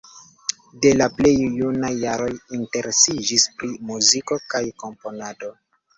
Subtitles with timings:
[0.85, 5.55] De la plej junaj jaroj interesiĝis pri muziko kaj komponado.